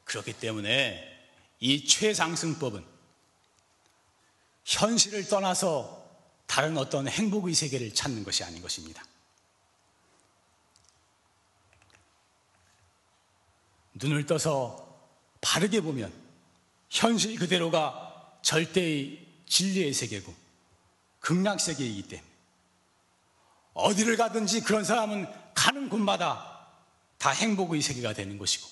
그렇기 0.04 0.34
때문에 0.34 1.12
이 1.60 1.86
최상승법은 1.86 2.84
현실을 4.64 5.28
떠나서 5.28 6.04
다른 6.46 6.78
어떤 6.78 7.08
행복의 7.08 7.54
세계를 7.54 7.92
찾는 7.94 8.22
것이 8.22 8.44
아닌 8.44 8.62
것입니다. 8.62 9.02
눈을 13.94 14.26
떠서 14.26 14.84
바르게 15.40 15.80
보면 15.80 16.12
현실 16.90 17.38
그대로가 17.38 18.38
절대의 18.42 19.26
진리의 19.46 19.92
세계고 19.92 20.34
극락 21.20 21.60
세계이기 21.60 22.08
때문에 22.08 22.28
어디를 23.74 24.16
가든지 24.16 24.60
그런 24.60 24.84
사람은 24.84 25.26
가는 25.54 25.88
곳마다 25.88 26.68
다 27.18 27.30
행복의 27.30 27.82
세계가 27.82 28.12
되는 28.12 28.38
것이고 28.38 28.66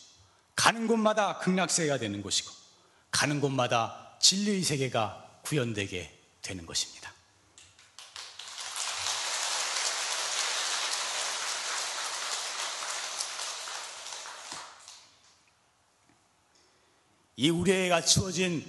가는 0.54 0.87
곳마다 0.87 1.38
극락 1.38 1.70
세계가 1.70 1.98
되는 1.98 2.22
것이고 2.22 2.50
가는 3.11 3.40
곳마다 3.40 4.16
진리의 4.20 4.62
세계가 4.62 5.40
구현되게 5.42 6.18
되는 6.42 6.66
것입니다. 6.66 7.12
이 17.42 17.50
우리에게 17.50 17.88
갖추어진 17.88 18.64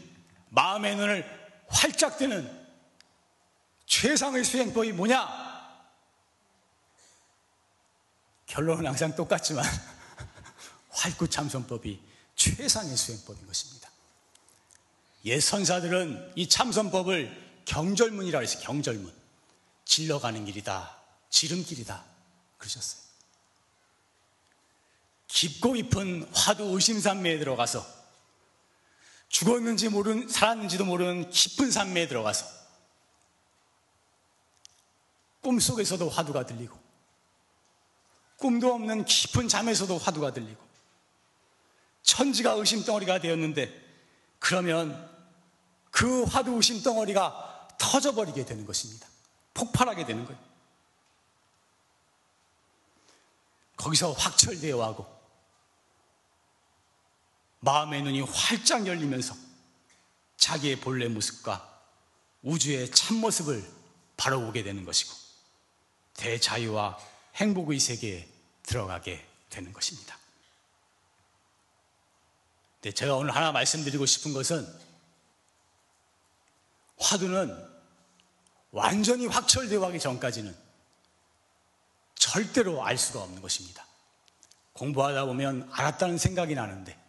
마음의 0.49 0.95
눈을 0.95 1.63
활짝 1.67 2.17
뜨는 2.17 2.67
최상의 3.85 4.43
수행법이 4.43 4.93
뭐냐? 4.93 5.43
결론은 8.47 8.87
항상 8.87 9.15
똑같지만 9.15 9.63
활구참선법이 10.89 12.01
최상의 12.35 12.97
수행법인 12.97 13.45
것입니다. 13.45 13.91
옛 15.25 15.39
선사들은 15.39 16.31
이 16.35 16.49
참선법을 16.49 17.61
경절문이라 17.65 18.39
해서 18.39 18.59
경절문. 18.61 19.13
질러가는 19.85 20.45
길이다. 20.45 20.97
지름길이다. 21.29 22.03
그러셨어요. 22.57 23.03
깊고 25.27 25.73
깊은 25.73 26.31
화두 26.33 26.63
의심산매에 26.63 27.37
들어가서 27.37 28.02
죽었는지 29.33 29.89
모르는, 29.89 30.29
살았는지도 30.29 30.85
모르는 30.85 31.31
깊은 31.31 31.71
산매에 31.71 32.07
들어가서 32.07 32.45
꿈속에서도 35.41 36.07
화두가 36.07 36.45
들리고 36.45 36.77
꿈도 38.37 38.71
없는 38.73 39.05
깊은 39.05 39.47
잠에서도 39.47 39.97
화두가 39.97 40.33
들리고 40.33 40.61
천지가 42.03 42.51
의심덩어리가 42.51 43.19
되었는데 43.19 43.81
그러면 44.37 45.09
그 45.89 46.23
화두 46.25 46.51
의심덩어리가 46.51 47.69
터져버리게 47.79 48.45
되는 48.45 48.67
것입니다. 48.67 49.07
폭발하게 49.55 50.05
되는 50.05 50.25
거예요. 50.25 50.39
거기서 53.77 54.11
확철되어 54.11 54.83
하고 54.83 55.12
마음의 57.63 58.01
눈이 58.01 58.21
활짝 58.21 58.85
열리면서 58.85 59.35
자기의 60.35 60.81
본래 60.81 61.07
모습과 61.07 61.71
우주의 62.41 62.91
참모습을 62.91 63.65
바라보게 64.17 64.63
되는 64.63 64.83
것이고 64.83 65.13
대자유와 66.15 66.99
행복의 67.35 67.79
세계에 67.79 68.27
들어가게 68.63 69.25
되는 69.49 69.71
것입니다. 69.71 70.17
네, 72.81 72.91
제가 72.91 73.15
오늘 73.15 73.33
하나 73.33 73.53
말씀드리고 73.53 74.05
싶은 74.05 74.33
것은 74.33 74.67
화두는 76.99 77.71
완전히 78.71 79.25
확철되어 79.27 79.79
가기 79.79 79.99
전까지는 79.99 80.53
절대로 82.15 82.83
알 82.83 82.97
수가 82.97 83.21
없는 83.21 83.41
것입니다. 83.41 83.85
공부하다 84.73 85.25
보면 85.25 85.69
알았다는 85.71 86.17
생각이 86.17 86.55
나는데 86.55 87.02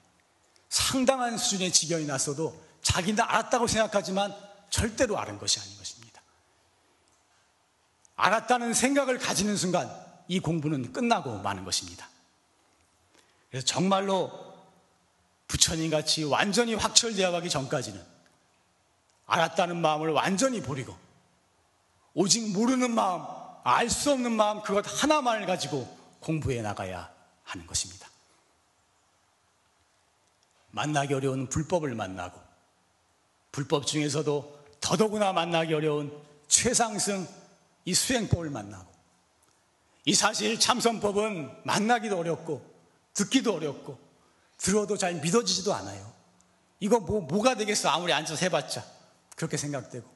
상당한 0.69 1.39
수준의 1.39 1.73
지경이 1.73 2.07
났어도 2.07 2.63
자기는 2.83 3.23
알았다고 3.23 3.67
생각하지만 3.67 4.35
절대로 4.71 5.19
아는 5.19 5.39
것이 5.39 5.61
아닌 5.61 5.77
것입니다. 5.79 6.23
알았다는 8.17 8.75
생각을 8.75 9.19
가지는 9.19 9.57
순간 9.57 9.91
이 10.29 10.41
공부는 10.41 10.93
끝나고 10.93 11.39
마는 11.39 11.65
것입니다. 11.65 12.09
그래서 13.51 13.67
정말로 13.67 14.55
부처님 15.49 15.91
같이 15.91 16.25
완전히 16.25 16.75
확철되어 16.75 17.31
가기 17.31 17.51
전까지는 17.51 18.05
알았다는 19.27 19.81
마음을 19.81 20.11
완전히 20.11 20.61
버리고 20.63 20.97
오직 22.15 22.53
모르는 22.53 22.93
마음, 22.95 23.25
알 23.65 23.89
수 23.89 24.13
없는 24.13 24.33
마음 24.33 24.63
그것 24.63 24.85
하나만을 24.87 25.47
가지고 25.47 25.87
공부해 26.21 26.63
나가야 26.63 27.11
하는 27.45 27.67
것입니다. 27.67 28.09
만나기 30.75 31.15
어려운 31.15 31.49
불법을 31.49 31.95
만나고 31.95 32.41
불법 33.53 33.87
중에서도 33.87 34.65
더더구나 34.81 35.33
만나기 35.33 35.73
어려운 35.73 36.13
최상승 36.49 37.27
이 37.85 37.95
수행법을 37.95 38.51
만나고 38.51 38.93
이 40.05 40.15
사실 40.15 40.59
참선법은 40.59 41.63
만나기도 41.63 42.19
어렵고 42.19 42.75
듣기도 43.15 43.55
어렵고 43.55 43.99
들어도 44.59 44.97
잘 44.97 45.15
믿어지지도 45.15 45.73
않아요. 45.75 46.13
이거 46.81 46.99
뭐 46.99 47.21
뭐가 47.21 47.55
되겠어 47.55 47.89
아무리 47.89 48.13
앉아서 48.13 48.45
해봤자 48.45 48.85
그렇게 49.37 49.57
생각되고 49.57 50.09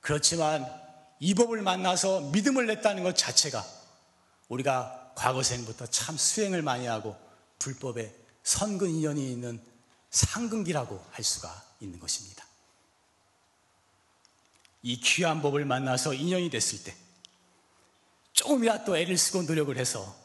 그렇지만 0.00 0.66
이 1.18 1.34
법을 1.34 1.62
만나서 1.62 2.30
믿음을 2.30 2.66
냈다는 2.68 3.02
것 3.02 3.16
자체가 3.16 3.64
우리가 4.48 5.14
과거생부터 5.16 5.86
참 5.86 6.16
수행을 6.16 6.62
많이 6.62 6.86
하고 6.86 7.16
불법에 7.58 8.27
선근 8.48 8.88
인연이 8.88 9.30
있는 9.30 9.62
상근기라고 10.08 11.04
할 11.10 11.22
수가 11.22 11.62
있는 11.80 12.00
것입니다. 12.00 12.46
이 14.82 14.98
귀한 15.00 15.42
법을 15.42 15.66
만나서 15.66 16.14
인연이 16.14 16.48
됐을 16.48 16.82
때 16.82 16.96
조금이라도 18.32 18.96
애를 18.96 19.18
쓰고 19.18 19.42
노력을 19.42 19.76
해서 19.76 20.16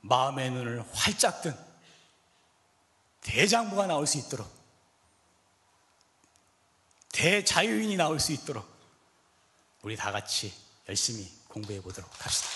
마음의 0.00 0.50
눈을 0.50 0.84
활짝 0.92 1.42
뜬 1.42 1.56
대장부가 3.20 3.86
나올 3.86 4.04
수 4.08 4.18
있도록 4.18 4.50
대자유인이 7.12 7.96
나올 7.96 8.18
수 8.18 8.32
있도록 8.32 8.68
우리 9.82 9.94
다 9.94 10.10
같이 10.10 10.52
열심히 10.88 11.30
공부해 11.46 11.80
보도록 11.80 12.10
합시다. 12.24 12.48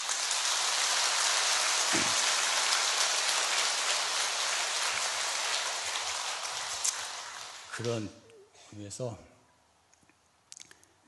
그런 7.75 8.09
의미에서 8.71 9.19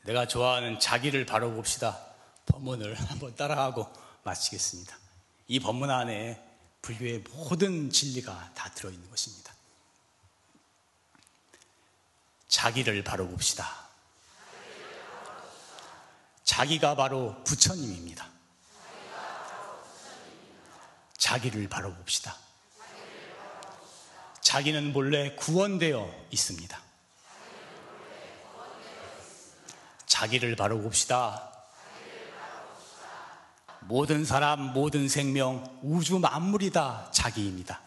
내가 0.03 0.27
좋아하는 0.27 0.81
자기를 0.81 1.25
바로 1.25 1.53
봅시다. 1.53 1.97
법문을 2.47 2.95
한번 3.09 3.37
따라하고 3.37 3.89
마치겠습니다. 4.25 4.99
이 5.47 5.61
법문 5.61 5.91
안에 5.91 6.43
불교의 6.83 7.23
모든 7.31 7.89
진리가 7.91 8.53
다 8.55 8.71
들어있는 8.71 9.09
것입니다. 9.09 9.55
자기를 12.49 13.05
바로 13.05 13.29
봅시다. 13.29 13.87
자기가 16.43 16.97
바로 16.97 17.45
부처님입니다. 17.45 18.29
자기를 21.17 21.69
바로 21.69 21.95
봅시다. 21.95 22.37
자기는 24.47 24.93
본래 24.93 25.35
구원되어 25.35 26.09
있습니다. 26.31 26.81
자기를 30.07 30.55
바로 30.55 30.81
봅시다. 30.81 31.51
모든 33.81 34.25
사람, 34.25 34.73
모든 34.73 35.09
생명, 35.09 35.65
우주 35.83 36.21
만물이 36.21 36.71
다 36.71 37.09
자기입니다. 37.11 37.81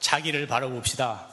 자기를 0.00 0.46
바로 0.46 0.68
봅시다. 0.68 1.28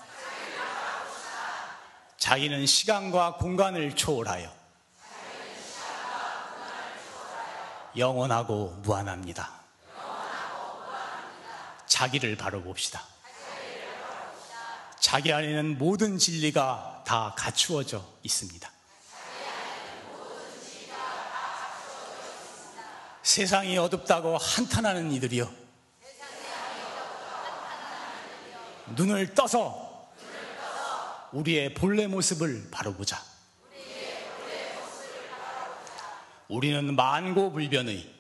자기는 2.18 2.66
시간과 2.66 3.36
공간을 3.36 3.98
초월하여 3.98 4.57
영원하고 7.98 8.80
무한합니다. 8.84 9.52
자기를 11.88 12.36
바로 12.38 12.62
봅시다. 12.62 13.04
자기 15.00 15.32
안에는 15.32 15.78
모든 15.78 16.18
진리가 16.18 17.04
다 17.06 17.34
갖추어져 17.38 18.04
있습니다. 18.24 18.70
세상이 23.24 23.78
어둡다고 23.78 24.38
한탄하는 24.38 25.12
이들이요. 25.12 25.50
눈을 28.96 29.34
떠서 29.36 30.10
우리의 31.34 31.74
본래 31.74 32.08
모습을 32.08 32.70
바로 32.72 32.94
보자. 32.94 33.22
우리는 36.50 36.96
만고불변의 36.96 38.16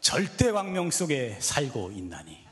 절대 0.00 0.52
광명 0.52 0.90
속에 0.90 1.36
살고 1.40 1.90
있나니. 1.90 2.45